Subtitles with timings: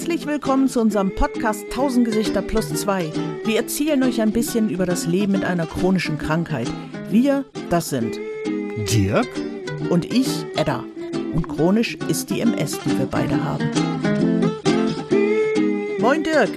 [0.00, 3.12] Herzlich willkommen zu unserem Podcast 1000 Gesichter plus 2.
[3.44, 6.72] Wir erzählen euch ein bisschen über das Leben mit einer chronischen Krankheit.
[7.10, 8.18] Wir, das sind
[8.90, 9.28] Dirk
[9.90, 10.86] und ich, Edda.
[11.34, 13.70] Und chronisch ist die MS, die wir beide haben.
[16.00, 16.48] Moin Dirk.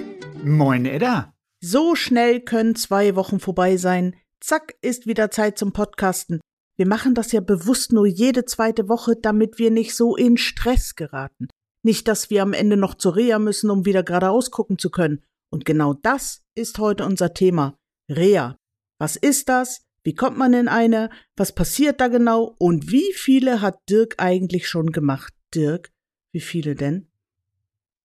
[0.42, 1.34] Moin Edda.
[1.60, 4.16] So schnell können zwei Wochen vorbei sein.
[4.40, 6.40] Zack, ist wieder Zeit zum Podcasten.
[6.78, 10.94] Wir machen das ja bewusst nur jede zweite Woche, damit wir nicht so in Stress
[10.94, 11.48] geraten.
[11.84, 15.22] Nicht, dass wir am Ende noch zur Reha müssen, um wieder geradeaus gucken zu können.
[15.50, 17.78] Und genau das ist heute unser Thema.
[18.08, 18.58] Reha.
[18.98, 19.82] Was ist das?
[20.02, 21.10] Wie kommt man in eine?
[21.36, 22.54] Was passiert da genau?
[22.58, 25.34] Und wie viele hat Dirk eigentlich schon gemacht?
[25.54, 25.92] Dirk,
[26.32, 27.10] wie viele denn?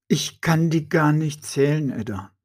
[0.10, 2.36] Ich kann die gar nicht zählen, Edda.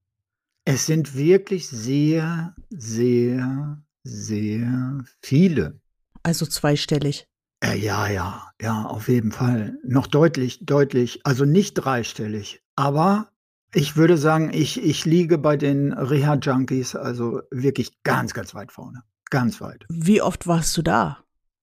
[0.65, 5.81] Es sind wirklich sehr, sehr, sehr viele.
[6.23, 7.27] Also zweistellig.
[7.65, 9.79] Äh, ja, ja, ja, auf jeden Fall.
[9.85, 12.63] Noch deutlich, deutlich, also nicht dreistellig.
[12.77, 13.31] Aber
[13.73, 19.03] ich würde sagen, ich, ich liege bei den Reha-Junkies also wirklich ganz, ganz weit vorne.
[19.31, 19.87] Ganz weit.
[19.89, 21.19] Wie oft warst du da?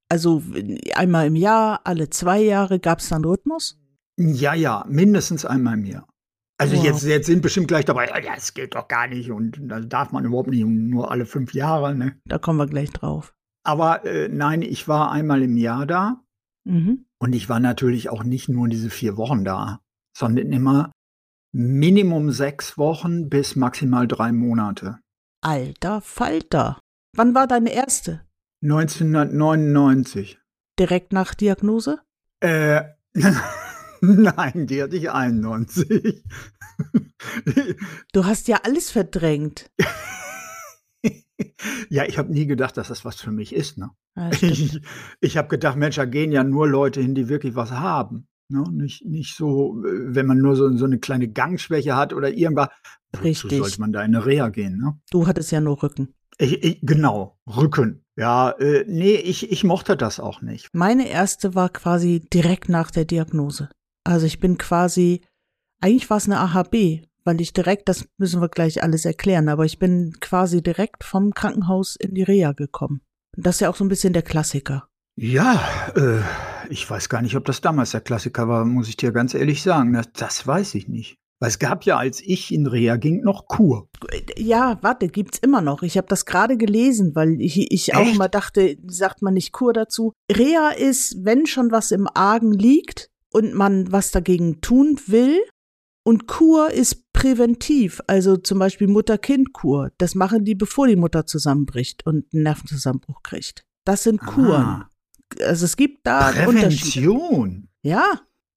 [0.09, 0.42] Also
[0.95, 3.80] einmal im Jahr, alle zwei Jahre, gab es da einen Rhythmus?
[4.17, 6.08] Ja, ja, mindestens einmal im Jahr.
[6.58, 6.83] Also Wow.
[6.83, 10.11] jetzt, jetzt sind bestimmt gleich dabei, ja, das geht doch gar nicht und das darf
[10.11, 11.95] man überhaupt nicht, nur alle fünf Jahre.
[11.95, 12.20] Ne?
[12.26, 13.33] Da kommen wir gleich drauf.
[13.64, 16.23] Aber äh, nein, ich war einmal im Jahr da
[16.64, 17.06] Mhm.
[17.20, 19.81] und ich war natürlich auch nicht nur diese vier Wochen da,
[20.16, 20.92] sondern immer
[21.54, 25.00] Minimum sechs Wochen bis maximal drei Monate.
[25.44, 26.80] Alter Falter.
[27.16, 28.22] Wann war deine erste?
[28.64, 30.39] 1999.
[30.80, 32.00] Direkt nach Diagnose?
[32.42, 32.84] Äh,
[34.02, 36.23] nein, die hatte ich 91.
[38.14, 39.70] Du hast ja alles verdrängt.
[41.89, 43.78] ja, ich habe nie gedacht, dass das was für mich ist.
[43.78, 43.89] Ne?
[44.16, 44.30] Ja.
[44.42, 44.81] Ich,
[45.20, 48.28] ich habe gedacht, Mensch, da gehen ja nur Leute hin, die wirklich was haben.
[48.50, 48.64] Ne?
[48.72, 52.70] Nicht, nicht so, äh, wenn man nur so, so eine kleine Gangschwäche hat oder irgendwas.
[53.14, 53.58] Wozu Richtig.
[53.58, 54.77] sollte man da in eine Reha gehen?
[54.77, 54.99] Ne?
[55.10, 56.14] Du hattest ja nur Rücken.
[56.38, 58.04] Ich, ich, genau, Rücken.
[58.17, 60.70] Ja, äh, nee, ich, ich mochte das auch nicht.
[60.73, 63.70] Meine erste war quasi direkt nach der Diagnose.
[64.04, 65.21] Also ich bin quasi,
[65.80, 69.65] eigentlich war es eine AHB, weil ich direkt, das müssen wir gleich alles erklären, aber
[69.65, 73.02] ich bin quasi direkt vom Krankenhaus in die Reha gekommen.
[73.37, 74.87] Das ist ja auch so ein bisschen der Klassiker.
[75.15, 75.61] Ja,
[75.95, 76.21] äh,
[76.70, 79.61] ich weiß gar nicht, ob das damals der Klassiker war, muss ich dir ganz ehrlich
[79.61, 79.93] sagen.
[79.93, 81.17] Das, das weiß ich nicht.
[81.42, 83.89] Weil es gab ja, als ich in Reha ging, noch Kur.
[84.37, 85.81] Ja, warte, gibt's immer noch.
[85.81, 89.73] Ich habe das gerade gelesen, weil ich, ich auch immer dachte, sagt man nicht Kur
[89.73, 90.14] dazu.
[90.31, 95.42] Reha ist, wenn schon was im Argen liegt und man was dagegen tun will.
[96.04, 99.92] Und Kur ist präventiv, also zum Beispiel Mutter-Kind-Kur.
[99.98, 103.64] Das machen die, bevor die Mutter zusammenbricht und einen Nervenzusammenbruch kriegt.
[103.86, 104.64] Das sind Kuren.
[104.64, 104.89] Ah,
[105.45, 106.31] Also es gibt da.
[106.31, 107.67] Prävention.
[107.83, 108.05] Ja,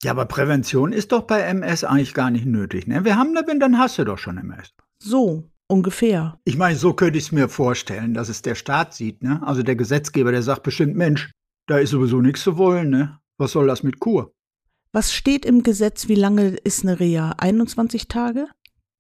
[0.03, 2.87] Ja, aber Prävention ist doch bei MS eigentlich gar nicht nötig.
[2.87, 3.05] Ne?
[3.05, 4.73] Wir haben da, wenn, dann hast du doch schon MS.
[4.99, 6.39] so ungefähr.
[6.45, 9.23] Ich meine, so könnte ich es mir vorstellen, dass es der Staat sieht.
[9.23, 9.41] Ne?
[9.45, 11.33] Also der Gesetzgeber, der sagt bestimmt, Mensch,
[11.67, 12.91] da ist sowieso nichts zu wollen.
[12.91, 13.19] Ne?
[13.39, 14.35] Was soll das mit Kur?
[14.95, 16.07] Was steht im Gesetz?
[16.07, 17.35] Wie lange ist eine Reha?
[17.39, 18.47] 21 Tage?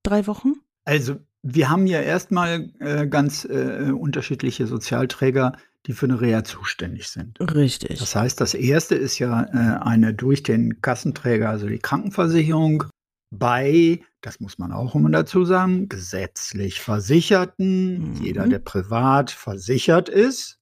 [0.02, 0.54] Drei Wochen?
[0.84, 5.52] Also wir haben ja erstmal äh, ganz äh, unterschiedliche Sozialträger,
[5.86, 7.38] die für eine Reha zuständig sind.
[7.38, 8.00] Richtig.
[8.00, 12.84] Das heißt, das erste ist ja äh, eine durch den Kassenträger, also die Krankenversicherung,
[13.30, 18.20] bei, das muss man auch immer dazu sagen, gesetzlich Versicherten, Mhm.
[18.20, 20.58] jeder, der privat versichert ist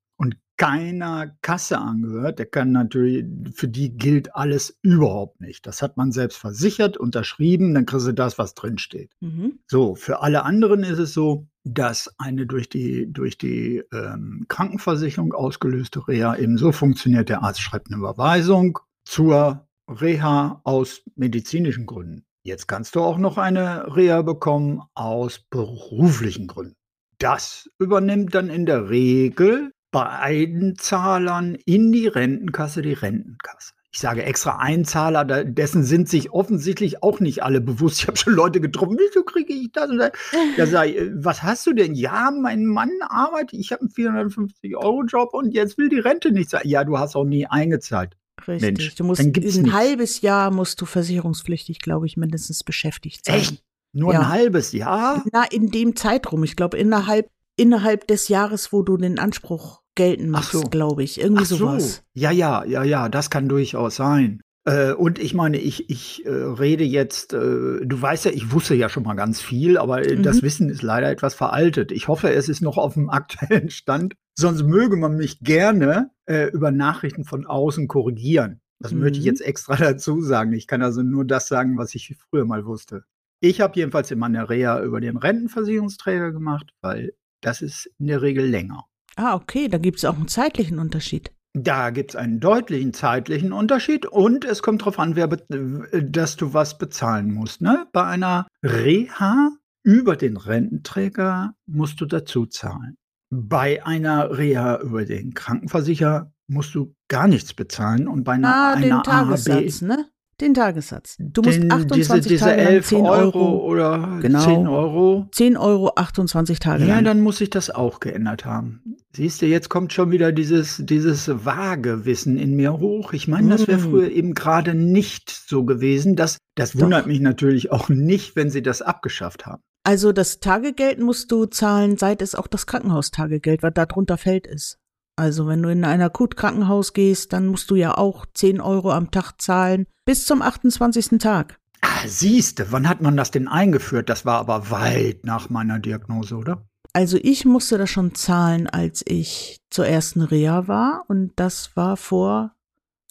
[0.63, 5.67] keiner Kasse angehört, der kann natürlich, für die gilt alles überhaupt nicht.
[5.67, 9.11] Das hat man selbst versichert, unterschrieben, dann kriegst du das, was drinsteht.
[9.19, 9.59] Mhm.
[9.67, 15.33] So, für alle anderen ist es so, dass eine durch die, durch die ähm, Krankenversicherung
[15.33, 22.25] ausgelöste Reha eben so funktioniert, der Arzt schreibt eine Überweisung zur Reha aus medizinischen Gründen.
[22.45, 26.77] Jetzt kannst du auch noch eine Reha bekommen aus beruflichen Gründen.
[27.19, 33.73] Das übernimmt dann in der Regel bei Einzahlern in die Rentenkasse die Rentenkasse.
[33.95, 38.01] Ich sage extra Einzahler, dessen sind sich offensichtlich auch nicht alle bewusst.
[38.01, 39.91] Ich habe schon Leute getroffen, wieso kriege ich das?
[39.91, 40.13] Und das?
[40.57, 41.95] Da sage ich, äh, was hast du denn?
[41.95, 46.63] Ja, mein Mann arbeitet, ich habe einen 450-Euro-Job und jetzt will die Rente nicht sein.
[46.65, 48.17] Ja, du hast auch nie eingezahlt.
[48.49, 48.63] Richtig.
[48.79, 49.77] Mensch, du musst dann gibt's ein nichts.
[49.77, 53.37] halbes Jahr musst du versicherungspflichtig, glaube ich, mindestens beschäftigt sein.
[53.37, 53.63] Echt?
[53.93, 54.21] Nur Ja.
[54.21, 55.23] ein halbes Jahr?
[55.33, 56.43] Na, in dem Zeitraum.
[56.45, 60.63] Ich glaube, innerhalb, innerhalb des Jahres, wo du den Anspruch gelten Ach machst, so.
[60.63, 61.21] glaube ich.
[61.21, 61.57] Irgendwie Ach so.
[61.57, 62.05] sowas.
[62.15, 64.41] Ja, ja, ja, ja, das kann durchaus sein.
[64.65, 67.37] Äh, und ich meine, ich, ich äh, rede jetzt, äh,
[67.85, 70.23] du weißt ja, ich wusste ja schon mal ganz viel, aber äh, Mhm.
[70.23, 71.91] das Wissen ist leider etwas veraltet.
[71.91, 74.15] Ich hoffe, es ist noch auf dem aktuellen Stand.
[74.39, 78.61] Sonst möge man mich gerne äh, über Nachrichten von außen korrigieren.
[78.79, 79.01] Das mhm.
[79.01, 79.31] möchte ich mhm.
[79.31, 80.53] jetzt extra dazu sagen.
[80.53, 83.05] Ich kann also nur das sagen, was ich früher mal wusste.
[83.41, 88.23] Ich habe jedenfalls immer eine Reha über den Rentenversicherungsträger gemacht, weil das ist in der
[88.23, 88.85] Regel länger.
[89.17, 91.33] Ah, okay, da gibt es auch einen zeitlichen Unterschied.
[91.55, 96.55] Da gibt es einen deutlichen zeitlichen Unterschied und es kommt darauf an, wer dass du
[96.55, 97.61] was bezahlen musst.
[97.61, 97.87] Ne?
[97.93, 99.51] Bei einer Reha
[99.83, 102.97] über den Rententräger musst du dazu zahlen.
[103.31, 108.77] Bei einer Reha über den Krankenversicherer musst du gar nichts bezahlen und bei einer, ah,
[108.77, 110.09] den einer Tagessatz, AHB, ne?
[110.41, 111.17] Den Tagessatz.
[111.21, 115.29] Du musst den, 28 diese, diese Tage 11 10 Euro, Euro oder genau, 10 Euro.
[115.31, 117.05] 10 Euro 28 Tage Ja, lang.
[117.05, 118.97] dann muss ich das auch geändert haben.
[119.15, 123.13] Siehst du, jetzt kommt schon wieder dieses, dieses vage Wissen in mir hoch.
[123.13, 123.91] Ich meine, das wäre Mm.
[123.91, 126.17] früher eben gerade nicht so gewesen.
[126.17, 127.07] Das, das wundert Doch.
[127.07, 129.63] mich natürlich auch nicht, wenn sie das abgeschafft haben.
[129.85, 134.79] Also das Tagegeld musst du zahlen, seit es auch das Krankenhaustagegeld, was darunter fällt, ist.
[135.17, 139.11] Also wenn du in ein Akutkrankenhaus gehst, dann musst du ja auch 10 Euro am
[139.11, 141.19] Tag zahlen, bis zum 28.
[141.19, 141.59] Tag.
[141.83, 144.09] Ah, siehste, wann hat man das denn eingeführt?
[144.09, 146.65] Das war aber weit nach meiner Diagnose, oder?
[146.93, 151.97] Also ich musste das schon zahlen, als ich zur ersten Reha war und das war
[151.97, 152.55] vor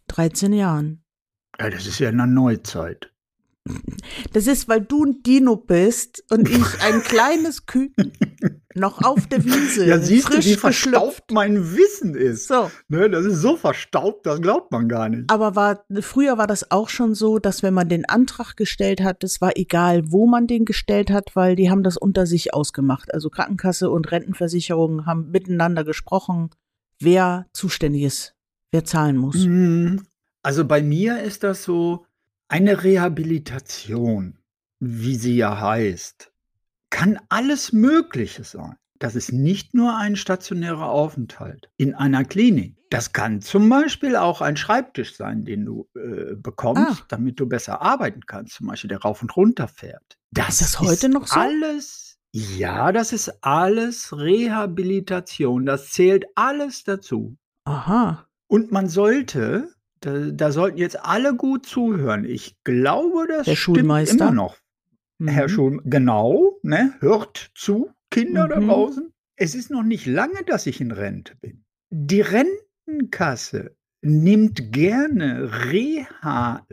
[0.07, 1.03] 13 Jahren.
[1.59, 3.10] Ja, das ist ja in der Neuzeit.
[4.33, 8.11] Das ist, weil du ein Dino bist und ich ein kleines Küken
[8.73, 10.61] noch auf der Wiese, Ja, siehst du, frisch wie geschlüpft.
[10.81, 12.47] verstaubt mein Wissen ist.
[12.47, 15.29] So, Ne, das ist so verstaubt, das glaubt man gar nicht.
[15.29, 19.23] aber war, früher war das auch schon so, dass wenn man den Antrag gestellt hat,
[19.23, 23.13] es war egal, wo man den gestellt hat, weil die haben das unter sich ausgemacht.
[23.13, 26.49] Also Krankenkasse und Rentenversicherung haben miteinander gesprochen,
[26.99, 28.35] wer zuständig ist,
[28.71, 29.35] wer zahlen muss.
[29.37, 29.97] Mm,
[30.43, 32.05] Also bei mir ist das so,
[32.51, 34.37] eine Rehabilitation,
[34.79, 36.31] wie sie ja heißt,
[36.89, 38.75] kann alles Mögliche sein.
[38.99, 42.75] Das ist nicht nur ein stationärer Aufenthalt in einer Klinik.
[42.89, 47.05] Das kann zum Beispiel auch ein Schreibtisch sein, den du äh, bekommst, Ah.
[47.07, 50.17] damit du besser arbeiten kannst, zum Beispiel der rauf und runter fährt.
[50.31, 51.39] Das Ist das heute noch so?
[51.39, 55.65] Alles, ja, das ist alles Rehabilitation.
[55.65, 57.37] Das zählt alles dazu.
[57.65, 58.27] Aha.
[58.47, 62.25] Und man sollte, da, da sollten jetzt alle gut zuhören.
[62.25, 64.15] Ich glaube, das Der stimmt Schulmeister?
[64.25, 64.57] immer noch.
[65.23, 65.49] Herr Mhm.
[65.49, 66.93] Schul, genau, ne?
[66.99, 68.67] Hört zu, Kinder da Mhm.
[68.67, 69.13] draußen.
[69.35, 71.63] Es ist noch nicht lange, dass ich in Rente bin.
[71.91, 75.51] Die Rentenkasse nimmt gerne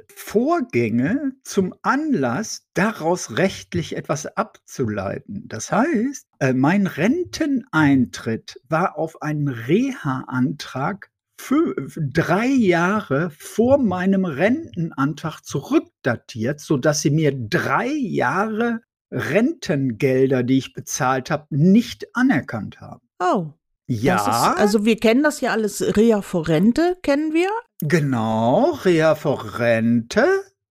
[0.09, 5.43] Reha-Vorgänge zum Anlass, daraus rechtlich etwas abzuleiten.
[5.47, 15.45] Das heißt, äh, mein Renteneintritt war auf einen Reha-Antrag für drei Jahre vor meinem Rentenantrag
[15.45, 18.81] zurückdatiert, sodass sie mir drei Jahre
[19.11, 23.09] Rentengelder, die ich bezahlt habe, nicht anerkannt haben.
[23.21, 23.53] Oh.
[23.87, 24.17] Ja,
[24.53, 27.49] ist, also wir kennen das ja alles, Reha vor Rente kennen wir.
[27.81, 30.27] genau, Reha vor Rente.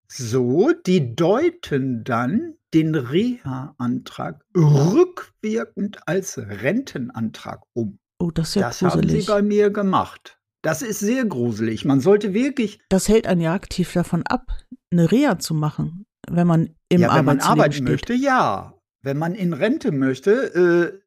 [0.07, 7.99] So, die deuten dann den Reha-Antrag rückwirkend als Rentenantrag um.
[8.19, 9.25] Oh, das ist ja das haben sie gruselig.
[9.27, 10.36] bei mir gemacht.
[10.61, 11.85] Das ist sehr gruselig.
[11.85, 14.47] Man sollte wirklich Das hält einen ja aktiv davon ab,
[14.91, 17.87] eine Reha zu machen, wenn man im ja, wenn man arbeiten steht.
[17.87, 18.73] möchte, ja.
[19.01, 20.99] Wenn man in Rente möchte, äh,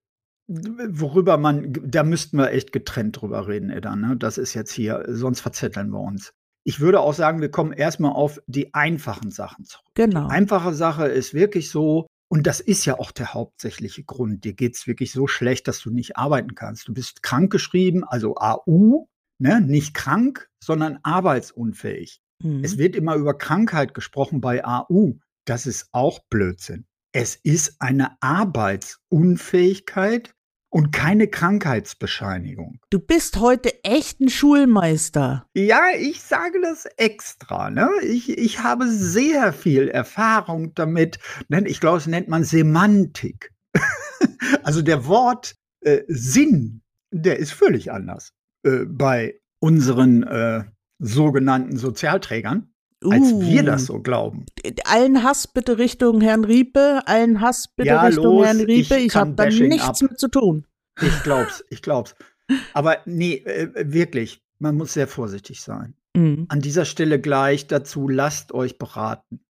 [0.49, 3.95] worüber man, da müssten wir echt getrennt drüber reden, Edda.
[3.97, 4.17] Ne?
[4.17, 6.33] Das ist jetzt hier, sonst verzetteln wir uns.
[6.65, 9.87] Ich würde auch sagen, wir kommen erstmal auf die einfachen Sachen zurück.
[9.95, 10.29] Genau.
[10.29, 14.45] Einfache Sache ist wirklich so, und das ist ja auch der hauptsächliche Grund.
[14.45, 16.87] Dir geht es wirklich so schlecht, dass du nicht arbeiten kannst.
[16.87, 19.09] Du bist krankgeschrieben, also AU,
[19.41, 19.61] ne?
[19.61, 22.21] nicht krank, sondern arbeitsunfähig.
[22.43, 22.63] Mhm.
[22.63, 25.19] Es wird immer über Krankheit gesprochen bei AU.
[25.47, 26.87] Das ist auch Blödsinn.
[27.13, 30.33] Es ist eine Arbeitsunfähigkeit
[30.73, 32.79] und keine Krankheitsbescheinigung.
[32.91, 35.45] Du bist heute echt ein Schulmeister.
[35.55, 37.71] Ja, ich sage das extra.
[37.71, 37.91] Ne?
[38.03, 41.19] Ich, ich habe sehr viel Erfahrung damit.
[41.67, 43.53] Ich glaube, es nennt man Semantik.
[44.63, 48.33] also der Wort äh, Sinn, der ist völlig anders
[48.65, 50.65] äh, bei unseren äh,
[50.99, 53.95] sogenannten Sozialträgern, als wir das Uh.
[53.95, 54.45] so glauben.
[54.85, 58.97] Allen Hass bitte Richtung Herrn Riepe, allen Hass bitte Ja, Richtung los, Herrn Riepe.
[58.97, 60.03] ich Ich, habe da nichts ab.
[60.03, 60.67] mit zu tun.
[61.01, 62.15] Ich glaub's, ich glaub's.
[62.75, 65.95] Aber nee, äh, wirklich, man muss sehr vorsichtig sein.
[66.17, 66.47] Mhm.
[66.49, 69.41] An dieser Stelle gleich dazu, lasst euch beraten.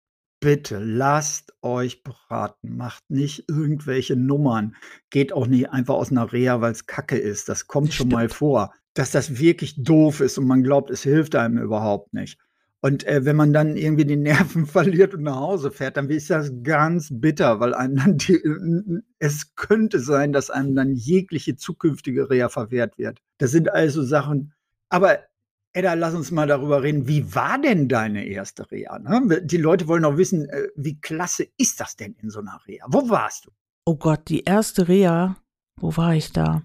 [0.42, 2.76] Bitte lasst euch beraten.
[2.76, 4.74] Macht nicht irgendwelche Nummern.
[5.10, 7.48] Geht auch nicht einfach aus einer Reha, weil es Kacke ist.
[7.48, 8.34] Das kommt Das schon mal stimmt.
[8.38, 12.38] vor, dass das wirklich doof ist und man glaubt, es hilft einem überhaupt nicht.
[12.82, 16.30] Und äh, wenn man dann irgendwie die Nerven verliert und nach Hause fährt, dann ist
[16.30, 18.40] das ganz bitter, weil einem dann die,
[19.18, 23.20] es könnte sein, dass einem dann jegliche zukünftige Reha verwehrt wird.
[23.38, 24.52] Das sind also Sachen,
[24.88, 25.18] aber
[25.73, 27.06] Edda, lass uns mal darüber reden.
[27.06, 28.99] Wie war denn deine erste Reha?
[28.99, 29.42] Ne?
[29.44, 32.87] Die Leute wollen auch wissen, äh, wie klasse ist das denn in so einer Reha?
[32.88, 33.50] Wo warst du?
[33.85, 35.37] Oh Gott, die erste Reha,
[35.76, 36.62] wo war ich da?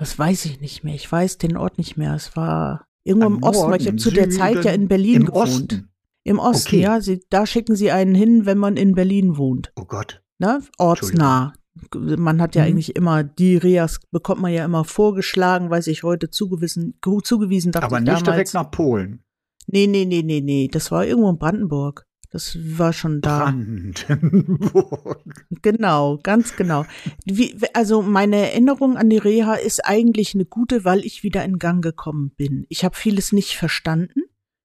[0.00, 0.94] Das weiß ich nicht mehr.
[0.94, 2.14] Ich weiß den Ort nicht mehr.
[2.14, 5.16] Es war irgendwo im, im Osten, weil ich habe zu der Zeit ja in Berlin
[5.16, 5.48] Im gewohnt.
[5.48, 5.88] Osten.
[6.24, 6.80] Im Osten, Okay.
[6.80, 7.00] ja.
[7.00, 9.72] Sie, da schicken sie einen hin, wenn man in Berlin wohnt.
[9.76, 10.22] Oh Gott.
[10.38, 10.60] Ne?
[10.78, 11.52] Ortsnah.
[11.94, 12.68] Man hat ja Mhm.
[12.68, 17.86] eigentlich immer, die Reas bekommt man ja immer vorgeschlagen, weiß ich heute zugewiesen, zugewiesen, dachte
[17.86, 18.24] Aber ich nicht damals.
[18.24, 19.22] direkt nach Polen.
[19.66, 20.68] Nee, nee, nee, nee, nee.
[20.68, 22.04] Das war irgendwo in Brandenburg.
[22.30, 23.40] Das war schon da.
[23.44, 25.24] Brandenburg.
[25.62, 26.86] Genau, ganz genau.
[27.24, 31.58] Wie, also meine Erinnerung an die Reha ist eigentlich eine gute, weil ich wieder in
[31.58, 32.66] Gang gekommen bin.
[32.68, 34.22] Ich habe vieles nicht verstanden.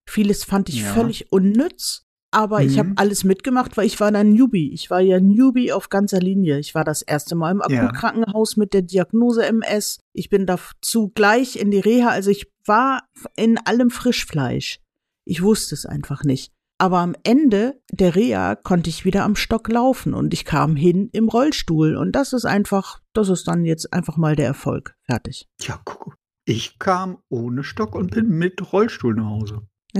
[0.07, 0.93] Vieles fand ich Ja.
[0.93, 2.03] völlig unnütz.
[2.31, 2.95] Aber ich habe Mhm.
[2.97, 4.73] alles mitgemacht, weil ich war dann Newbie.
[4.73, 6.59] Ich war ja Newbie auf ganzer Linie.
[6.59, 7.83] Ich war das erste Mal im Ja.
[7.83, 9.99] Akutkrankenhaus mit der Diagnose MS.
[10.11, 12.09] Ich bin dazu gleich in die Reha.
[12.09, 13.03] Also ich war
[13.37, 14.81] in allem Frischfleisch.
[15.23, 16.51] Ich wusste es einfach nicht.
[16.77, 21.09] Aber am Ende der Reha konnte ich wieder am Stock laufen und ich kam hin
[21.13, 21.95] im Rollstuhl.
[21.95, 24.95] Und das ist einfach, das ist dann jetzt einfach mal der Erfolg.
[25.03, 25.47] Fertig.
[25.61, 26.17] Ja, guck.
[26.43, 29.61] Ich kam ohne Stock und bin mit Rollstuhl nach Hause.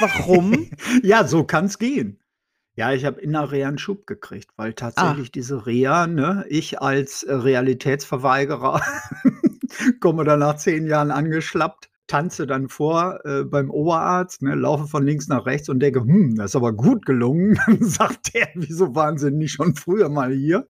[0.00, 0.70] Warum?
[1.02, 2.20] Ja, so kann's gehen.
[2.76, 6.80] Ja, ich habe in der Reha einen Schub gekriegt, weil tatsächlich diese Reha, ne, ich
[6.80, 8.82] als äh, Realitätsverweigerer
[10.00, 15.04] komme dann nach zehn Jahren angeschlappt, tanze dann vor äh, beim Oberarzt, ne, laufe von
[15.04, 17.58] links nach rechts und denke, hm, das ist aber gut gelungen.
[17.66, 20.68] Dann sagt der, wieso waren sie nicht schon früher mal hier?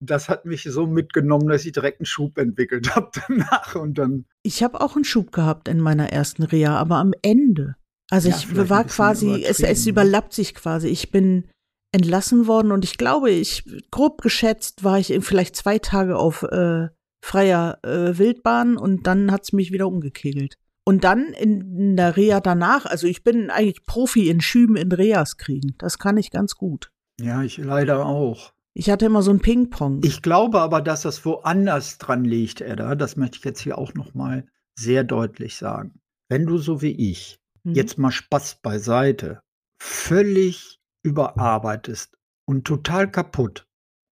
[0.00, 4.26] Das hat mich so mitgenommen, dass ich direkt einen Schub entwickelt habe danach und dann
[4.42, 7.76] Ich habe auch einen Schub gehabt in meiner ersten Reha, aber am Ende.
[8.10, 9.88] Also Ja, ich war quasi, es, es übertrieben.
[9.88, 10.88] überlappt sich quasi.
[10.88, 11.48] Ich bin
[11.92, 16.42] entlassen worden und ich glaube, ich grob geschätzt war ich in vielleicht zwei Tage auf
[16.42, 16.88] äh,
[17.24, 20.58] freier äh, Wildbahn und dann hat's mich wieder umgekegelt.
[20.88, 25.36] Und dann in, der Reha danach, also ich bin eigentlich Profi in Schüben in Reas
[25.36, 25.74] kriegen.
[25.78, 26.92] Das kann ich ganz gut.
[27.20, 28.52] ja, ich leider auch.
[28.72, 30.00] Ich hatte immer so ein Ping-Pong.
[30.04, 32.94] Ich glaube aber, dass das woanders dran liegt, Edda.
[32.94, 34.46] Das möchte ich jetzt hier auch noch mal
[34.78, 35.98] sehr deutlich sagen.
[36.28, 37.74] Wenn du so wie ich Mhm.
[37.74, 39.40] jetzt mal Spaß beiseite,
[39.82, 42.16] völlig überarbeitest
[42.46, 43.66] und total kaputt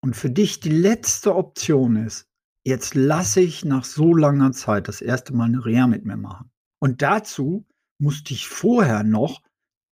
[0.03, 2.29] und für dich die letzte Option ist,
[2.65, 6.52] jetzt lasse ich nach so langer Zeit das erste Mal eine Reha mit mir machen.
[6.83, 7.65] Und dazu
[7.99, 9.41] musste ich vorher noch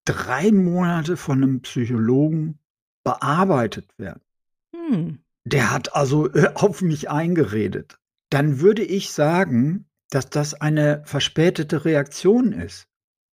[0.06, 2.60] drei Monate von einem Psychologen
[3.04, 4.22] bearbeitet werden
[4.74, 5.22] Hm.
[5.44, 7.98] der hat also äh, auf mich eingeredet,
[8.30, 12.88] dann würde ich sagen, dass das eine verspätete Reaktion ist.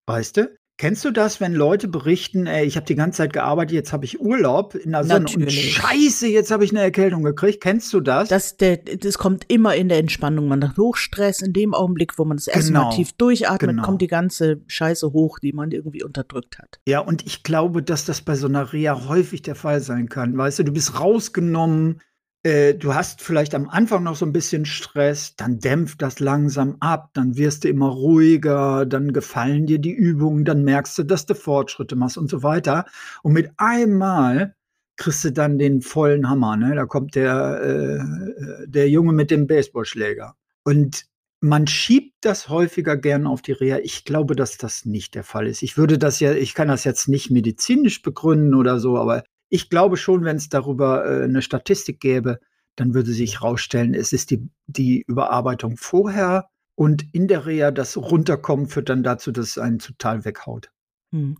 [0.05, 0.57] Weißt du?
[0.77, 4.03] Kennst du das, wenn Leute berichten, ey, ich habe die ganze Zeit gearbeitet, jetzt habe
[4.03, 5.73] ich Urlaub in der Sonne und Natürlich.
[5.73, 7.61] scheiße, jetzt habe ich eine Erkältung gekriegt.
[7.61, 8.27] Kennst du das?
[8.27, 10.49] Das, der, das kommt immer in der Entspannung.
[10.49, 12.89] Man hat Hochstress in dem Augenblick, wo man das erste Genau.
[12.89, 13.83] Mal tief durchatmet, Genau.
[13.83, 16.79] kommt die ganze Scheiße hoch, die man irgendwie unterdrückt hat.
[16.85, 20.37] Ja, und ich glaube, dass das bei so einer Reha häufig der Fall sein kann.
[20.37, 22.01] Weißt du, du bist rausgenommen,
[22.45, 26.77] äh, du hast vielleicht am Anfang noch so ein bisschen Stress, dann dämpft das langsam
[26.79, 31.25] ab, dann wirst du immer ruhiger, dann gefallen dir die Übungen, dann merkst du, dass
[31.25, 32.85] du Fortschritte machst und so weiter.
[33.23, 34.55] Und mit einmal
[34.95, 36.75] kriegst du dann den vollen Hammer, ne?
[36.75, 40.35] Da kommt der, äh, der Junge mit dem Baseballschläger.
[40.63, 41.05] Und
[41.41, 43.79] man schiebt das häufiger gern auf die Reha.
[43.79, 45.63] Ich glaube, dass das nicht der Fall ist.
[45.63, 49.69] Ich würde das ja, ich kann das jetzt nicht medizinisch begründen oder so, aber ich
[49.69, 52.39] glaube schon, wenn es darüber äh, eine Statistik gäbe,
[52.75, 57.95] dann würde sich herausstellen, es ist die, die Überarbeitung vorher und in der Reha das
[57.95, 60.71] Runterkommen führt dann dazu, dass es einen total weghaut.
[61.11, 61.37] Hm.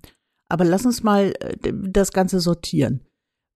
[0.48, 3.02] Aber lass uns mal äh, das Ganze sortieren.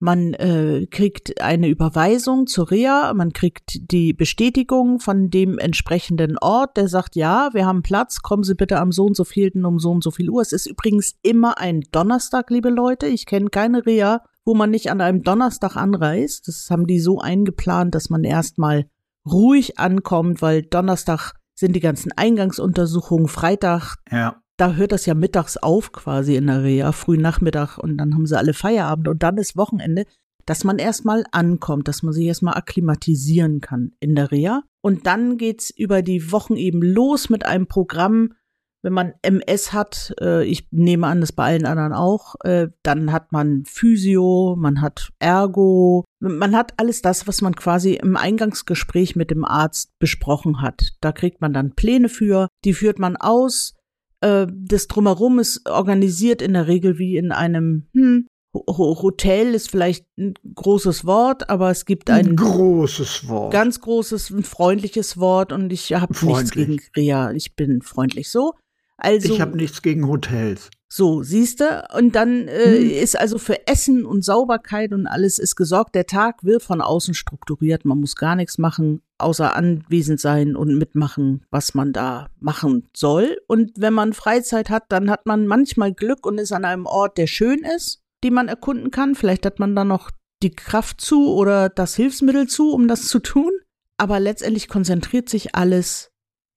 [0.01, 6.77] Man äh, kriegt eine Überweisung zur Reha, man kriegt die Bestätigung von dem entsprechenden Ort,
[6.77, 9.77] der sagt, ja, wir haben Platz, kommen Sie bitte am so und so vielten um
[9.77, 10.41] so und so viel Uhr.
[10.41, 13.07] Es ist übrigens immer ein Donnerstag, liebe Leute.
[13.07, 16.47] Ich kenne keine Reha, wo man nicht an einem Donnerstag anreist.
[16.47, 18.87] Das haben die so eingeplant, dass man erstmal
[19.23, 24.41] ruhig ankommt, weil Donnerstag sind die ganzen Eingangsuntersuchungen, Freitag Ja.
[24.57, 28.25] da hört das ja mittags auf quasi in der Reha, früh Nachmittag und dann haben
[28.25, 30.05] sie alle Feierabend und dann ist Wochenende,
[30.47, 34.63] dass man erstmal ankommt, dass man sich erstmal akklimatisieren kann in der Reha.
[34.81, 38.33] Und dann geht's über die Wochen eben los mit einem Programm,
[38.81, 43.11] wenn man MS hat, äh, ich nehme an, das bei allen anderen auch, äh, dann
[43.11, 49.15] hat man Physio, man hat Ergo, man hat alles das, was man quasi im Eingangsgespräch
[49.15, 50.93] mit dem Arzt besprochen hat.
[51.01, 53.75] Da kriegt man dann Pläne für, die führt man aus,
[54.21, 60.05] äh, das drumherum ist organisiert in der Regel wie in einem hm, Hotel ist vielleicht
[60.17, 63.53] ein großes Wort, aber es gibt ein, ein großes Wort.
[63.53, 67.31] Ganz großes, ein freundliches Wort und ich habe nichts gegen Rea.
[67.31, 68.55] Ich bin freundlich so.
[68.99, 70.69] Also, ich habe nichts gegen Hotels.
[70.91, 72.89] So, siehste, und dann äh, hm.
[72.89, 75.93] ist also für Essen und Sauberkeit und alles ist gesorgt.
[75.93, 77.85] Der Tag wird von außen strukturiert.
[77.85, 83.37] Man muss gar nichts machen, außer anwesend sein und mitmachen, was man da machen soll.
[83.47, 87.19] Und wenn man Freizeit hat, dann hat man manchmal Glück und ist an einem Ort,
[87.19, 89.13] der schön ist, die man erkunden kann.
[89.13, 90.09] Vielleicht hat man da noch
[90.41, 93.51] die Kraft zu oder das Hilfsmittel zu, um das zu tun.
[93.97, 96.09] Aber letztendlich konzentriert sich alles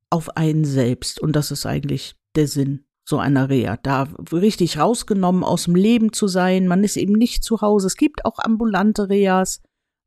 [0.09, 1.21] auf einen selbst.
[1.21, 6.13] Und das ist eigentlich der Sinn so einer Reha, da richtig rausgenommen aus dem Leben
[6.13, 6.67] zu sein.
[6.67, 7.89] Man ist eben nicht zu Hause.
[7.89, 9.61] Es gibt auch ambulante Reas,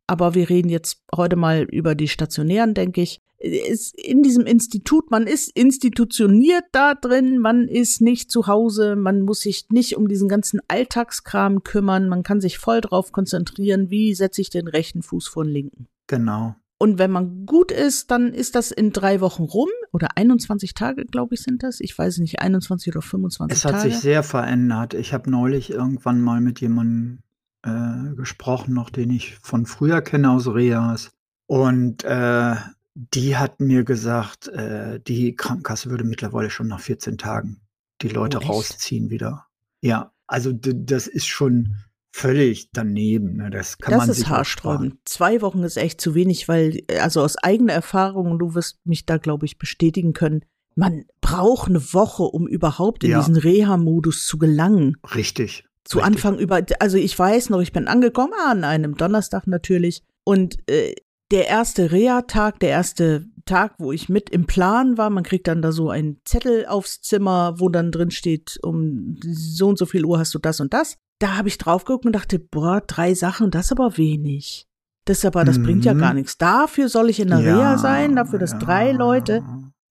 [0.08, 3.22] aber wir reden jetzt heute mal über die stationären, denke ich.
[3.38, 9.22] Ist in diesem Institut, man ist institutioniert da drin, man ist nicht zu Hause, man
[9.22, 14.16] muss sich nicht um diesen ganzen Alltagskram kümmern, man kann sich voll drauf konzentrieren, wie
[14.16, 15.88] setze ich den rechten Fuß vor den linken.
[16.08, 16.56] Genau.
[16.78, 21.06] Und wenn man gut ist, dann ist das in drei Wochen rum oder 21 Tage,
[21.06, 21.80] glaube ich, sind das.
[21.80, 23.76] Ich weiß nicht, 21 oder 25 Tage.
[23.76, 24.94] Es hat sich sehr verändert.
[24.94, 27.20] Ich habe neulich irgendwann mal mit jemandem
[27.64, 31.12] äh, gesprochen, noch den ich von früher kenne aus Reas.
[31.48, 32.56] Und äh,
[32.94, 37.62] die hat mir gesagt, äh, die Krankenkasse würde mittlerweile schon nach 14 Tagen
[38.02, 39.46] die Leute oh, rausziehen wieder.
[39.82, 41.76] Ja, also das ist schon
[42.16, 43.36] völlig daneben.
[43.36, 43.50] Ne?
[43.50, 44.96] Das kann das man ist sich haarsträubend.
[45.04, 49.18] Zwei Wochen ist echt zu wenig, weil, also aus eigener Erfahrung, du wirst mich da,
[49.18, 50.46] glaube ich, bestätigen können,
[50.76, 53.20] man braucht eine Woche, um überhaupt in ja.
[53.20, 54.96] diesen Reha-Modus zu gelangen.
[55.14, 55.66] Richtig.
[55.84, 56.16] Zu richtig.
[56.16, 60.96] Anfang über, also ich weiß noch, ich bin angekommen an einem Donnerstag natürlich und äh,
[61.32, 65.62] der erste Reha-Tag, der erste Tag, wo ich mit im Plan war, man kriegt dann
[65.62, 70.06] da so einen Zettel aufs Zimmer, wo dann drin steht, um so und so viel
[70.06, 73.14] Uhr hast du das und das da habe ich drauf geguckt und dachte, boah, drei
[73.14, 74.68] Sachen, das ist aber wenig.
[75.06, 75.64] Das aber, das mhm.
[75.64, 76.20] bringt ja gar mhm.
[76.20, 76.38] nichts.
[76.38, 78.60] Dafür soll ich in der ja, Reha sein, dafür, dass ja.
[78.60, 79.44] drei Leute.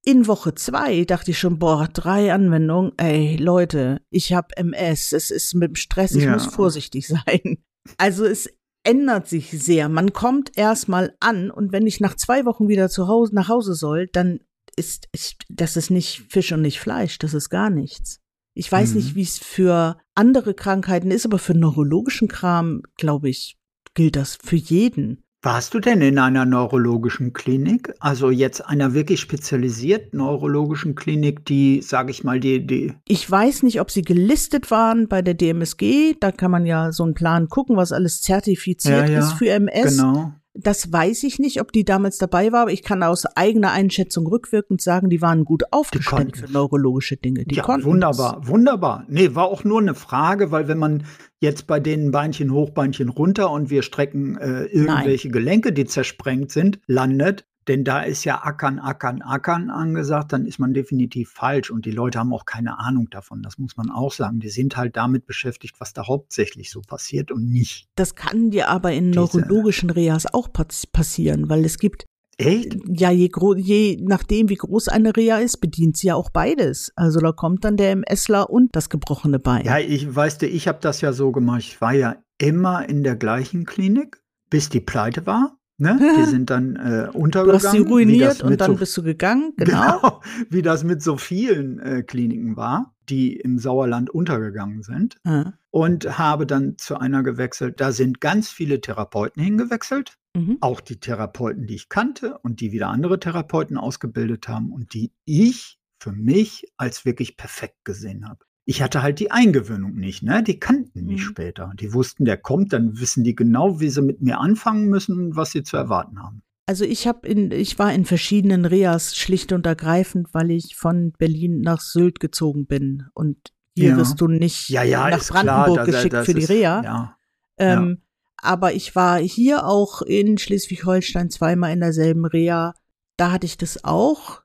[0.04, 5.30] In Woche zwei dachte ich schon, boah, drei Anwendungen, ey, Leute, ich habe MS, es
[5.30, 6.32] ist mit dem Stress, ich ja.
[6.32, 7.64] muss vorsichtig sein.
[7.96, 8.50] Also es
[8.82, 9.88] ändert sich sehr.
[9.88, 13.74] Man kommt erstmal an und wenn ich nach zwei Wochen wieder zu Hause, nach Hause
[13.74, 14.40] soll, dann
[14.76, 18.20] ist, ich, das ist nicht Fisch und nicht Fleisch, das ist gar nichts.
[18.54, 18.96] Ich weiß mhm.
[18.96, 23.58] nicht, wie es für andere Krankheiten ist, aber für neurologischen Kram, glaube ich,
[23.94, 25.24] gilt das für jeden.
[25.44, 27.92] Warst du denn in einer neurologischen Klinik?
[28.00, 32.94] Also jetzt einer wirklich spezialisierten neurologischen Klinik, die, sage ich mal, die, die.
[33.06, 36.14] Ich weiß nicht, ob sie gelistet waren bei der DMSG.
[36.18, 39.50] Da kann man ja so einen Plan gucken, was alles zertifiziert ja, ja, ist für
[39.50, 39.98] MS.
[39.98, 40.32] Genau.
[40.56, 44.26] Das weiß ich nicht, ob die damals dabei war, aber ich kann aus eigener Einschätzung
[44.26, 47.44] rückwirkend sagen, die waren gut aufgestellt für neurologische Dinge.
[47.44, 48.48] Die ja, wunderbar, es.
[48.48, 49.04] wunderbar.
[49.08, 51.06] Nee, war auch nur eine Frage, weil wenn man
[51.40, 55.32] jetzt bei denen Beinchen hoch, Beinchen runter und wir strecken äh, irgendwelche Nein.
[55.32, 60.58] Gelenke, die zersprengt sind, landet, denn da ist ja Ackern, Ackern, Ackern angesagt, dann ist
[60.58, 61.70] man definitiv falsch.
[61.70, 63.42] Und die Leute haben auch keine Ahnung davon.
[63.42, 64.40] Das muss man auch sagen.
[64.40, 67.88] Die sind halt damit beschäftigt, was da hauptsächlich so passiert und nicht.
[67.94, 72.04] Das kann dir aber in neurologischen Reas auch passieren, weil es gibt
[72.36, 72.76] Echt?
[72.88, 76.92] Ja, je, je nachdem, wie groß eine Reha ist, bedient sie ja auch beides.
[76.96, 79.64] Also da kommt dann der MSler und das gebrochene Bein.
[79.64, 81.60] Ja, ich weißt du, ich habe das ja so gemacht.
[81.60, 85.56] Ich war ja immer in der gleichen Klinik, bis die pleite war.
[85.76, 85.98] Ne?
[86.18, 87.60] Die sind dann äh, untergegangen.
[87.60, 89.98] Du hast sie ruiniert und dann so, bist du gegangen, genau.
[89.98, 90.20] genau.
[90.48, 95.16] Wie das mit so vielen äh, Kliniken war, die im Sauerland untergegangen sind.
[95.24, 95.54] Mhm.
[95.70, 97.80] Und habe dann zu einer gewechselt.
[97.80, 100.16] Da sind ganz viele Therapeuten hingewechselt.
[100.36, 100.58] Mhm.
[100.60, 105.12] Auch die Therapeuten, die ich kannte und die wieder andere Therapeuten ausgebildet haben und die
[105.24, 110.42] ich für mich als wirklich perfekt gesehen habe ich hatte halt die Eingewöhnung nicht, ne?
[110.42, 111.24] Die kannten mich mhm.
[111.24, 111.72] später.
[111.78, 115.36] Die wussten, der kommt, dann wissen die genau, wie sie mit mir anfangen müssen und
[115.36, 116.42] was sie zu erwarten haben.
[116.66, 121.12] Also ich habe in, ich war in verschiedenen Reas schlicht und ergreifend, weil ich von
[121.12, 123.04] Berlin nach Sylt gezogen bin.
[123.12, 123.96] Und hier ja.
[123.98, 126.82] wirst du nicht ja, ja, nach Brandenburg klar, geschickt das, für die Reha.
[126.82, 127.16] Ja,
[127.58, 127.98] ähm,
[128.38, 132.74] aber ich war hier auch in Schleswig-Holstein zweimal in derselben Reha.
[133.18, 134.42] Da hatte ich das auch.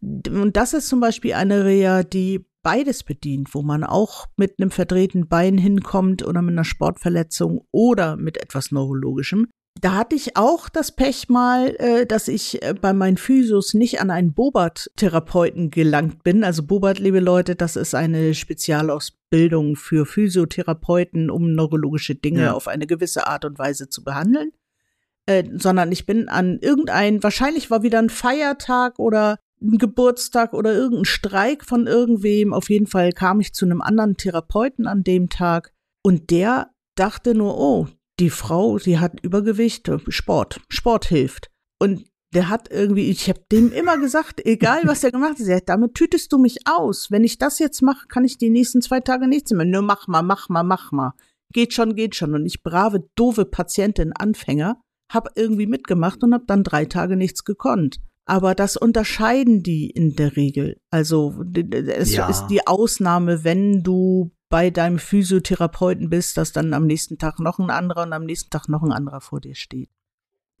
[0.00, 4.70] Und das ist zum Beispiel eine Reha, die beides bedient, wo man auch mit einem
[4.70, 9.48] verdrehten Bein hinkommt oder mit einer Sportverletzung oder mit etwas Neurologischem.
[9.80, 14.00] Da hatte ich auch das Pech mal, äh, dass ich äh, bei meinen Physios nicht
[14.00, 16.44] an einen Bobart-Therapeuten gelangt bin.
[16.44, 22.52] Also Bobart, liebe Leute, das ist eine Spezialausbildung für Physiotherapeuten, um neurologische Dinge ja.
[22.52, 24.52] auf eine gewisse Art und Weise zu behandeln.
[25.26, 30.74] Äh, sondern ich bin an irgendein, wahrscheinlich war wieder ein Feiertag oder ein Geburtstag oder
[30.74, 32.52] irgendein Streik von irgendwem.
[32.52, 37.34] Auf jeden Fall kam ich zu einem anderen Therapeuten an dem Tag und der dachte
[37.34, 41.50] nur, oh, die Frau, die hat Übergewicht, Sport, Sport hilft.
[41.78, 45.94] Und der hat irgendwie, ich habe dem immer gesagt, egal was er gemacht hat, damit
[45.94, 47.10] tütest du mich aus.
[47.10, 49.66] Wenn ich das jetzt mache, kann ich die nächsten zwei Tage nichts mehr.
[49.66, 51.14] Nur mach mal, mach mal, mach mal.
[51.52, 52.34] Geht schon, geht schon.
[52.34, 57.44] Und ich brave, doofe Patientin, Anfänger, hab irgendwie mitgemacht und hab dann drei Tage nichts
[57.44, 58.00] gekonnt.
[58.30, 60.80] Aber das unterscheiden die in der Regel.
[60.88, 62.28] Also es ja.
[62.28, 67.58] ist die Ausnahme, wenn du bei deinem Physiotherapeuten bist, dass dann am nächsten Tag noch
[67.58, 69.90] ein anderer und am nächsten Tag noch ein anderer vor dir steht.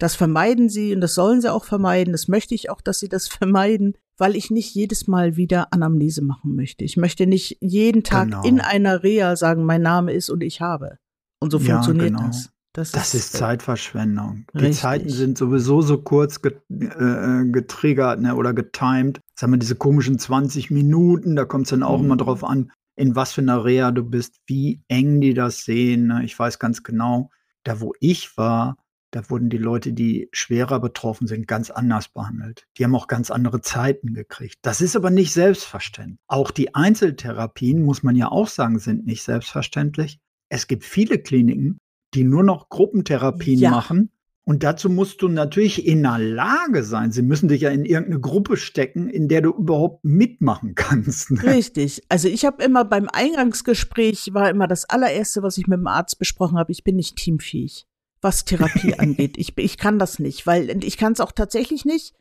[0.00, 2.10] Das vermeiden sie und das sollen sie auch vermeiden.
[2.10, 6.24] Das möchte ich auch, dass sie das vermeiden, weil ich nicht jedes Mal wieder Anamnese
[6.24, 6.82] machen möchte.
[6.82, 8.42] Ich möchte nicht jeden Tag genau.
[8.42, 10.98] in einer Reha sagen, mein Name ist und ich habe.
[11.38, 12.26] Und so ja, funktioniert genau.
[12.26, 12.50] das.
[12.72, 14.44] Das, das ist, ist, Zeitverschwendung.
[14.54, 14.70] Richtig.
[14.70, 19.20] Die Zeiten sind sowieso so kurz get, äh, getriggert ne, oder getimed.
[19.34, 22.04] Sagen wir diese komischen 20 Minuten, da kommt es dann auch mhm.
[22.04, 26.06] immer drauf an, in was für einer Reha du bist, wie eng die das sehen.
[26.06, 26.24] Ne?
[26.24, 27.30] Ich weiß ganz genau,
[27.64, 28.76] da wo ich war,
[29.10, 32.68] da wurden die Leute, die schwerer betroffen sind, ganz anders behandelt.
[32.78, 34.58] Die haben auch ganz andere Zeiten gekriegt.
[34.62, 36.20] Das ist aber nicht selbstverständlich.
[36.28, 40.20] Auch die Einzeltherapien, muss man ja auch sagen, sind nicht selbstverständlich.
[40.48, 41.78] Es gibt viele Kliniken,
[42.14, 43.70] die nur noch Gruppentherapien ja.
[43.70, 44.10] machen.
[44.44, 47.12] Und dazu musst du natürlich in der Lage sein.
[47.12, 51.30] Sie müssen dich ja in irgendeine Gruppe stecken, in der du überhaupt mitmachen kannst.
[51.30, 51.42] Ne?
[51.44, 52.02] Richtig.
[52.08, 56.18] Also ich habe immer beim Eingangsgespräch war immer das allererste, was ich mit dem Arzt
[56.18, 56.72] besprochen habe.
[56.72, 57.86] Ich bin nicht teamfähig
[58.20, 59.36] was Therapie angeht.
[59.38, 62.14] Ich, ich kann das nicht, weil ich kann es auch tatsächlich nicht,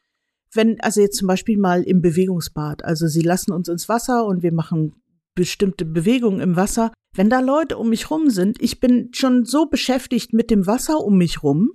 [0.53, 4.41] wenn, also jetzt zum Beispiel mal im Bewegungsbad, also sie lassen uns ins Wasser und
[4.41, 4.98] wir machen
[5.39, 6.91] bestimmte Bewegungen im Wasser.
[7.15, 10.99] Wenn da Leute um mich rum sind, ich bin schon so beschäftigt mit dem Wasser
[10.99, 11.71] um mich rum,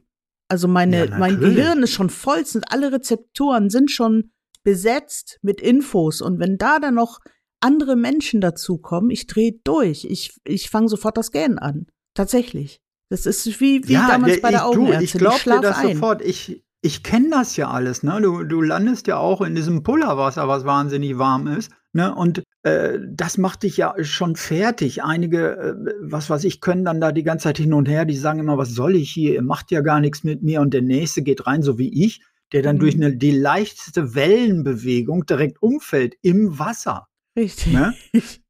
[0.48, 4.30] also meine, ja, mein Gehirn ist schon voll, sind alle Rezeptoren sind schon
[4.64, 7.20] besetzt mit Infos und wenn da dann noch
[7.60, 11.86] andere Menschen dazukommen, ich drehe durch, ich, ich fange sofort das Gähnen an.
[12.12, 12.82] Tatsächlich.
[13.08, 14.98] Das ist wie, wie ja, damals bei der Augenärztin.
[14.98, 15.94] Du, ich glaube dir das ein.
[15.94, 16.20] sofort.
[16.20, 18.02] Ich, ich kenne das ja alles.
[18.02, 18.20] Ne?
[18.20, 21.72] Du, du landest ja auch in diesem Pullerwasser, was wahnsinnig warm ist.
[21.94, 22.12] Ne?
[22.12, 25.04] Und äh, das macht dich ja schon fertig.
[25.04, 28.04] Einige, äh, was weiß ich, können dann da die ganze Zeit hin und her.
[28.04, 29.34] Die sagen immer, was soll ich hier?
[29.34, 30.60] Ihr macht ja gar nichts mit mir.
[30.60, 32.20] Und der Nächste geht rein, so wie ich,
[32.52, 32.80] der dann mhm.
[32.80, 37.06] durch eine, die leichteste Wellenbewegung direkt umfällt im Wasser.
[37.36, 37.72] Richtig.
[37.72, 37.94] Ne?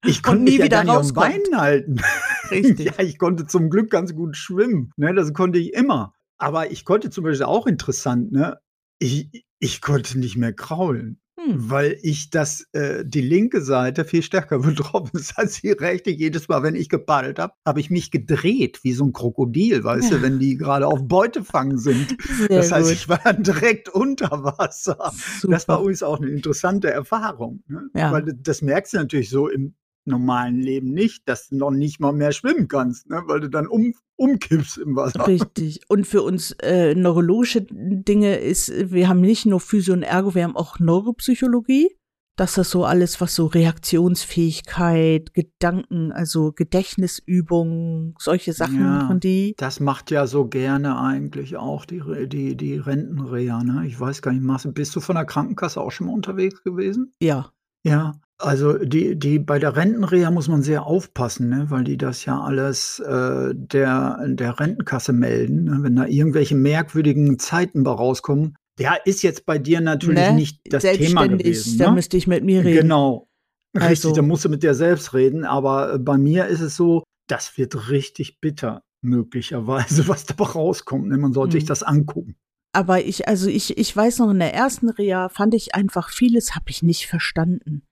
[0.07, 2.01] Ich konnte nie wieder ja am Beinen halten.
[2.51, 2.87] Richtig.
[2.87, 4.91] ja, ich konnte zum Glück ganz gut schwimmen.
[4.97, 5.15] Ne?
[5.15, 6.15] Das konnte ich immer.
[6.39, 8.59] Aber ich konnte zum Beispiel auch interessant, ne?
[8.99, 11.21] Ich, ich konnte nicht mehr kraulen.
[11.45, 11.71] Hm.
[11.71, 16.11] Weil ich das, äh, die linke Seite viel stärker betroffen ist als die rechte.
[16.11, 20.11] Jedes Mal, wenn ich gepaddelt habe, habe ich mich gedreht wie so ein Krokodil, weißt
[20.11, 20.17] ja.
[20.17, 22.17] du, wenn die gerade auf Beutefang sind.
[22.49, 22.97] Sehr das heißt, gut.
[22.97, 25.13] ich war direkt unter Wasser.
[25.41, 25.53] Super.
[25.55, 27.63] Das war übrigens auch eine interessante Erfahrung.
[27.69, 27.89] Ne?
[27.95, 28.13] Ja.
[28.13, 29.75] Weil das merkst du natürlich so im
[30.07, 33.23] normalen Leben nicht, dass du noch nicht mal mehr schwimmen kannst, ne?
[33.27, 35.27] weil du dann um, umkippst im Wasser.
[35.27, 35.81] Richtig.
[35.89, 40.45] Und für uns äh, neurologische Dinge ist, wir haben nicht nur Physio und Ergo, wir
[40.45, 41.91] haben auch Neuropsychologie.
[42.37, 49.55] Das ist so alles, was so Reaktionsfähigkeit, Gedanken, also Gedächtnisübungen, solche Sachen ja, machen die.
[49.57, 53.87] Das macht ja so gerne eigentlich auch die, die, die Rentenreha, ne?
[53.87, 57.15] Ich weiß gar nicht, bist du von der Krankenkasse auch schon mal unterwegs gewesen?
[57.21, 57.53] Ja.
[57.87, 61.67] Ja, also die, die bei der Rentenreha muss man sehr aufpassen, ne?
[61.69, 65.65] weil die das ja alles äh, der, der Rentenkasse melden.
[65.65, 65.79] Ne?
[65.83, 68.57] Wenn da irgendwelche merkwürdigen Zeiten rauskommen.
[68.79, 70.35] Der ist jetzt bei dir natürlich ne?
[70.35, 71.79] nicht das Thema gewesen.
[71.79, 71.95] Da ne?
[71.95, 72.83] müsste ich mit mir reden.
[72.83, 73.29] Genau.
[73.77, 74.13] Richtig, also.
[74.13, 75.45] da musst du mit dir selbst reden.
[75.45, 81.09] Aber äh, bei mir ist es so, das wird richtig bitter, möglicherweise, was da rauskommt.
[81.09, 81.19] Ne?
[81.19, 81.61] Man sollte mhm.
[81.61, 82.35] sich das angucken.
[82.73, 86.57] Aber ich, also ich, ich weiß noch, in der ersten Reha fand ich einfach vieles,
[86.57, 87.85] habe ich nicht verstanden.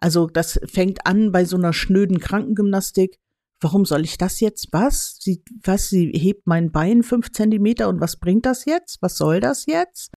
[0.00, 3.16] Also das fängt an bei so einer schnöden Krankengymnastik.
[3.60, 4.68] Warum soll ich das jetzt?
[4.72, 5.16] Was?
[5.20, 5.88] Sie, was?
[5.88, 8.98] Sie hebt mein Bein fünf Zentimeter und was bringt das jetzt?
[9.00, 10.12] Was soll das jetzt?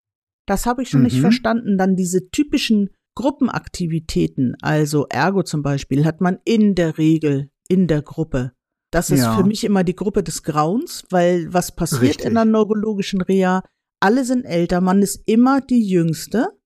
[0.46, 1.06] Das habe ich schon mhm.
[1.06, 1.78] nicht verstanden.
[1.78, 8.02] Dann diese typischen Gruppenaktivitäten, also Ergo zum Beispiel, hat man in der Regel in der
[8.02, 8.52] Gruppe.
[8.90, 9.36] Das ist ja.
[9.36, 12.26] für mich immer die Gruppe des Grauens, weil was passiert Richtig.
[12.26, 13.62] in der neurologischen Reha?
[14.00, 16.57] Alle sind älter, man ist immer die Jüngste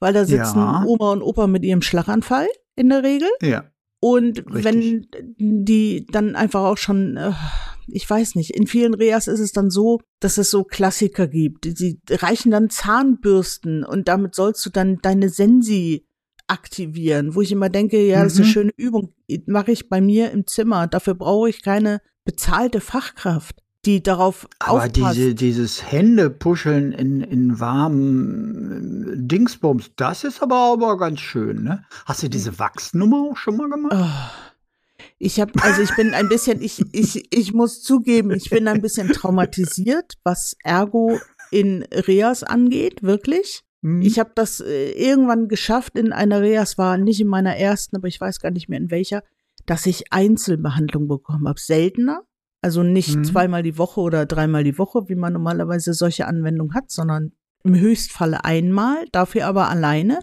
[0.00, 0.84] weil da sitzen ja.
[0.84, 3.28] Oma und Opa mit ihrem Schlaganfall in der Regel.
[3.42, 3.64] Ja.
[4.00, 4.64] Und Richtig.
[4.64, 5.06] wenn
[5.38, 7.32] die dann einfach auch schon, äh,
[7.88, 11.66] ich weiß nicht, in vielen Reas ist es dann so, dass es so Klassiker gibt.
[11.76, 16.06] Sie reichen dann Zahnbürsten und damit sollst du dann deine Sensi
[16.46, 18.52] aktivieren, wo ich immer denke, ja, das ist eine mhm.
[18.52, 19.14] schöne Übung,
[19.46, 20.86] mache ich bei mir im Zimmer.
[20.86, 25.16] Dafür brauche ich keine bezahlte Fachkraft die darauf Aber aufpasst.
[25.16, 31.84] Diese, dieses Händepuscheln in, in warmen Dingsbums, das ist aber, aber ganz schön, ne?
[32.04, 33.94] Hast du diese Wachsnummer auch schon mal gemacht?
[33.96, 34.46] Oh.
[35.18, 38.82] Ich habe, also ich bin ein bisschen, ich, ich, ich muss zugeben, ich bin ein
[38.82, 41.18] bisschen traumatisiert, was Ergo
[41.50, 43.62] in Reas angeht, wirklich.
[43.82, 44.02] Hm?
[44.02, 48.08] Ich habe das äh, irgendwann geschafft in einer Reas, war nicht in meiner ersten, aber
[48.08, 49.22] ich weiß gar nicht mehr in welcher,
[49.64, 51.60] dass ich Einzelbehandlung bekommen habe.
[51.60, 52.22] Seltener,
[52.66, 53.24] also nicht Mhm.
[53.24, 57.30] zweimal die Woche oder dreimal die Woche, wie man normalerweise solche Anwendungen hat, sondern
[57.62, 60.18] im Höchstfalle einmal, dafür aber alleine.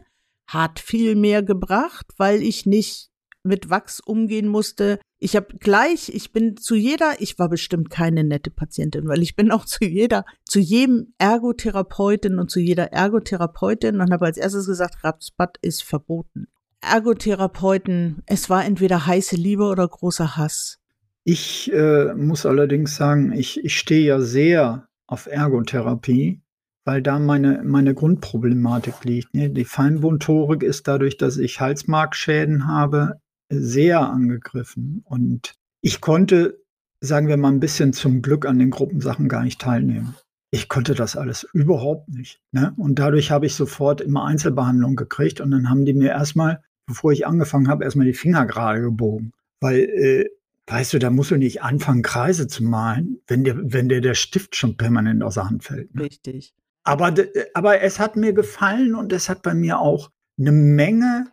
[0.46, 3.12] Hat viel mehr gebracht, weil ich nicht
[3.44, 5.00] mit Wachs umgehen musste.
[5.20, 9.38] Ich habe gleich, ich bin zu jeder, ich war bestimmt keine nette Patientin, weil ich
[9.38, 14.66] bin auch zu jeder, zu jedem Ergotherapeutin und zu jeder Ergotherapeutin und habe als erstes
[14.68, 16.48] gesagt, Rapsbad ist verboten.
[16.82, 20.80] Ergotherapeuten, es war entweder heiße Liebe oder großer Hass.
[21.26, 26.42] Ich äh, muss allerdings sagen, ich, ich stehe ja sehr auf Ergotherapie,
[26.86, 29.34] weil da meine, meine Grundproblematik liegt.
[29.34, 29.50] Ne?
[29.50, 35.04] Die Feinwundtorik ist dadurch, dass ich Halsmarkschäden habe, sehr angegriffen.
[35.06, 36.60] Und ich konnte,
[37.00, 40.16] sagen wir mal, ein bisschen zum Glück an den Gruppensachen gar nicht teilnehmen.
[40.52, 42.42] Ich konnte das alles überhaupt nicht.
[42.52, 42.74] Ne?
[42.78, 47.12] Und dadurch habe ich sofort immer Einzelbehandlung gekriegt und dann haben die mir erstmal, bevor
[47.12, 49.32] ich angefangen habe, erstmal die Finger gerade gebogen.
[49.62, 50.30] Weil äh,
[50.68, 54.14] Weißt du, da musst du nicht anfangen, Kreise zu malen, wenn dir, wenn dir der
[54.14, 55.94] Stift schon permanent aus der Hand fällt.
[55.94, 56.04] Ne?
[56.04, 56.54] Richtig.
[56.86, 61.28] Aber, d- aber es hat mir gefallen und es hat bei mir auch eine Menge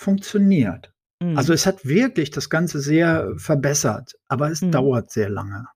[0.00, 0.92] funktioniert.
[1.22, 1.36] Mhm.
[1.36, 4.72] Also es hat wirklich das Ganze sehr verbessert, aber es Mhm.
[4.72, 5.66] dauert sehr lange.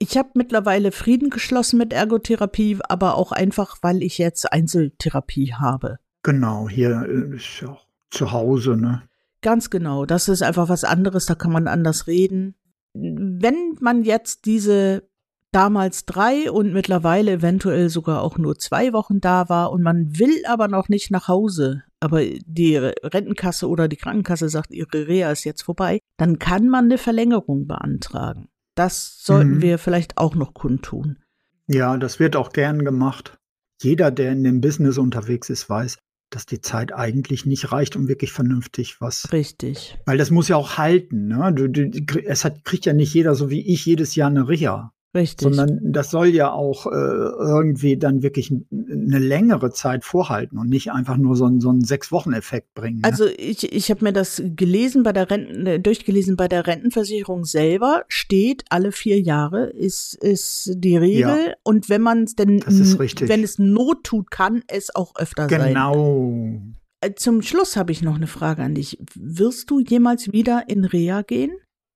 [0.00, 5.98] ich habe mittlerweile Frieden geschlossen mit Ergotherapie, aber auch einfach, weil ich jetzt Einzeltherapie habe.
[6.24, 9.02] Genau, hier äh, ist ja auch zu Hause, ne?
[9.42, 10.04] Ganz genau.
[10.06, 12.54] Das ist einfach was anderes, da kann man anders reden.
[12.94, 15.08] Wenn man jetzt diese
[15.52, 20.42] damals drei und mittlerweile eventuell sogar auch nur zwei Wochen da war und man will
[20.46, 25.44] aber noch nicht nach Hause, aber die Rentenkasse oder die Krankenkasse sagt, ihre Reha ist
[25.44, 28.48] jetzt vorbei, dann kann man eine Verlängerung beantragen.
[28.74, 29.62] Das sollten Mhm.
[29.62, 31.18] wir vielleicht auch noch kundtun.
[31.66, 33.38] Ja, das wird auch gern gemacht.
[33.80, 35.98] Jeder, der in dem Business unterwegs ist, weiß,
[36.30, 39.98] dass die Zeit eigentlich nicht reicht, um wirklich vernünftig was Richtig.
[40.04, 41.28] Weil das muss ja auch halten.
[41.28, 41.52] Ne?
[41.54, 44.92] Du, du, es hat, kriegt ja nicht jeder so wie ich jedes Jahr eine Reha,
[45.18, 45.42] Richtig.
[45.42, 50.92] sondern das soll ja auch äh, irgendwie dann wirklich eine längere Zeit vorhalten und nicht
[50.92, 52.98] einfach nur so, einen- so einen Sechs-Wochen-Effekt bringen.
[53.00, 53.04] Ne?
[53.04, 57.44] Also ich, ich habe mir das gelesen bei der Renten, äh, durchgelesen bei der Rentenversicherung
[57.44, 62.60] selber steht alle vier Jahre ist ist die Regel und wenn man es denn
[63.28, 65.68] wenn es Not tut, kann es auch öfter sein.
[65.68, 66.60] genau.
[67.00, 68.98] Äh, Zum Schluss habe ich noch eine Frage an dich.
[69.14, 71.52] Wirst du jemals wieder in Reha gehen?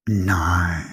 [0.08, 0.84] Nein,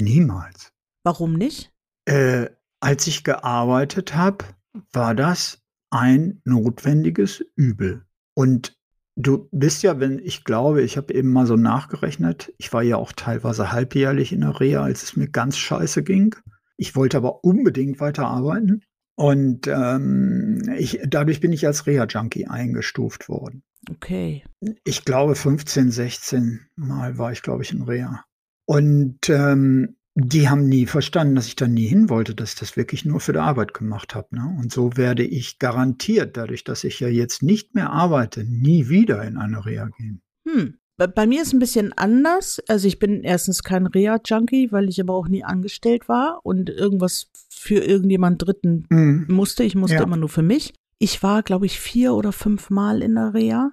[0.00, 0.70] niemals.
[1.04, 1.72] Warum nicht?
[2.06, 2.48] Äh,
[2.80, 4.44] als ich gearbeitet habe,
[4.92, 8.04] war das ein notwendiges Übel.
[8.34, 8.76] Und
[9.16, 12.96] du bist ja, wenn ich glaube, ich habe eben mal so nachgerechnet, ich war ja
[12.96, 16.34] auch teilweise halbjährlich in der Reha, als es mir ganz scheiße ging.
[16.76, 18.82] Ich wollte aber unbedingt weiterarbeiten.
[19.16, 23.62] Und ähm, ich, dadurch bin ich als Reha-Junkie eingestuft worden.
[23.88, 24.44] Okay.
[24.82, 28.24] Ich glaube, 15, 16 Mal war ich, glaube ich, in Reha.
[28.66, 32.76] Und ähm, die haben nie verstanden, dass ich da nie hin wollte, dass ich das
[32.76, 34.28] wirklich nur für die Arbeit gemacht habe.
[34.36, 34.56] Ne?
[34.60, 39.24] Und so werde ich garantiert, dadurch, dass ich ja jetzt nicht mehr arbeite, nie wieder
[39.24, 40.22] in eine Reha gehen.
[40.48, 40.74] Hm.
[40.96, 42.60] Bei, bei mir ist ein bisschen anders.
[42.68, 47.32] Also ich bin erstens kein Reha-Junkie, weil ich aber auch nie angestellt war und irgendwas
[47.50, 49.26] für irgendjemand Dritten Mhm.
[49.28, 49.64] musste.
[49.64, 50.02] Ich musste Ja.
[50.04, 50.74] immer nur für mich.
[51.00, 53.72] Ich war, glaube ich, vier oder fünf Mal in der Reha.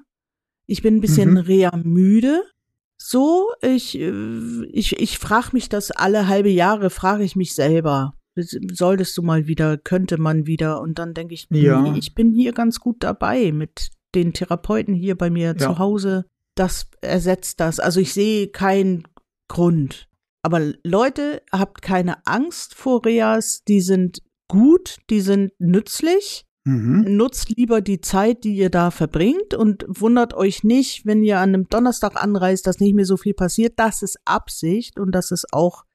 [0.66, 1.38] Ich bin ein bisschen Mhm.
[1.38, 2.42] Reha müde.
[3.04, 8.14] So, ich, äh, ich, ich frage mich das alle halbe Jahre, frage ich mich selber.
[8.36, 10.80] Solltest du mal wieder, könnte man wieder.
[10.82, 11.82] Und dann denke ich, Ja.
[11.82, 15.58] nee, ich bin hier ganz gut dabei mit den Therapeuten hier bei mir Ja.
[15.58, 16.26] zu Hause.
[16.54, 17.80] Das ersetzt das.
[17.80, 19.08] Also ich sehe keinen
[19.48, 20.08] Grund.
[20.44, 23.64] Aber Leute, habt keine Angst vor Reas.
[23.68, 26.46] Die sind gut, die sind nützlich.
[26.64, 27.16] Mhm.
[27.18, 31.50] Nutzt lieber die Zeit, die ihr da verbringt und wundert euch nicht, wenn ihr an
[31.50, 33.74] einem Donnerstag anreist, dass nicht mehr so viel passiert.
[33.78, 35.86] Das ist Absicht und das ist auch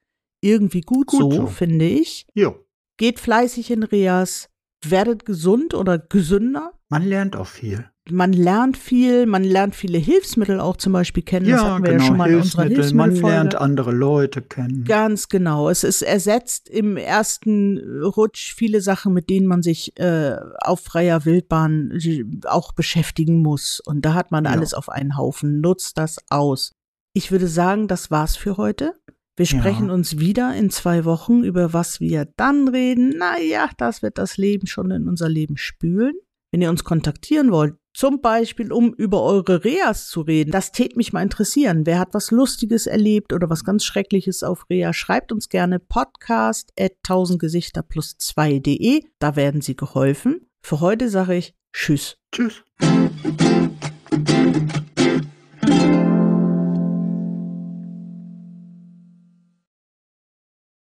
[0.41, 1.47] irgendwie gut, Gut so, so.
[1.47, 2.27] finde ich.
[2.35, 2.57] Jo,
[2.99, 4.49] Geht fleißig in Reas,
[4.85, 6.73] werdet gesund oder gesünder.
[6.89, 7.91] man lernt auch viel.
[8.09, 11.49] Man lernt viel, man lernt viele Hilfsmittel auch zum Beispiel kennen.
[11.49, 14.85] das hatten wir ja schon mal in unserer genau, Man lernt andere Leute kennen.
[14.85, 15.69] Ganz genau.
[15.69, 21.25] Es ist ersetzt im ersten Rutsch viele Sachen, mit denen man sich äh, auf freier
[21.25, 23.81] Wildbahn äh, auch beschäftigen muss.
[23.85, 24.51] Und da hat man Ja.
[24.53, 25.61] alles auf einen Haufen.
[25.61, 26.73] Nutzt das aus.
[27.13, 28.95] Ich würde sagen, das war's für heute.
[29.37, 29.59] Wir Ja.
[29.59, 33.11] sprechen uns wieder in zwei Wochen, über was wir dann reden.
[33.19, 36.15] Naja, das wird das Leben schon in unser Leben spülen.
[36.53, 40.51] Wenn ihr uns kontaktieren wollt, Zum Beispiel, um über eure Reas zu reden.
[40.51, 41.87] Das tät mich mal interessieren.
[41.87, 44.93] Wer hat was Lustiges erlebt oder was ganz Schreckliches auf Rea?
[44.93, 49.01] Schreibt uns gerne podcast at tausendgesichter plus 2.de.
[49.19, 50.43] Da werden sie geholfen.
[50.61, 52.19] Für heute sage ich Tschüss.
[52.33, 52.63] Tschüss.